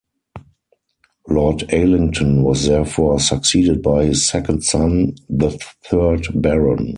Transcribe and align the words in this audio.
Lord 1.29 1.59
Alington 1.69 2.41
was 2.41 2.65
therefore 2.65 3.19
succeeded 3.19 3.83
by 3.83 4.05
his 4.05 4.27
second 4.27 4.63
son, 4.63 5.13
the 5.29 5.51
third 5.91 6.25
Baron. 6.33 6.89